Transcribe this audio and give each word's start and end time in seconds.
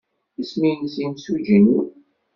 Isem-nnes 0.41 0.95
yimsujji-nwen? 1.01 1.87